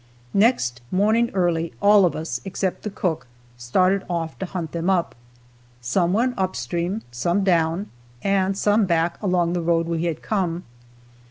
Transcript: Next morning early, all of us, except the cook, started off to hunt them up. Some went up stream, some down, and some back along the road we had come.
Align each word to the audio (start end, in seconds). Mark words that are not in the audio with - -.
Next 0.33 0.81
morning 0.89 1.29
early, 1.35 1.73
all 1.79 2.05
of 2.05 2.15
us, 2.15 2.41
except 2.43 2.81
the 2.81 2.89
cook, 2.89 3.27
started 3.55 4.03
off 4.09 4.35
to 4.39 4.47
hunt 4.47 4.71
them 4.71 4.89
up. 4.89 5.13
Some 5.79 6.11
went 6.11 6.33
up 6.39 6.55
stream, 6.55 7.03
some 7.11 7.43
down, 7.43 7.85
and 8.23 8.57
some 8.57 8.87
back 8.87 9.21
along 9.21 9.53
the 9.53 9.61
road 9.61 9.85
we 9.87 10.05
had 10.05 10.23
come. 10.23 10.63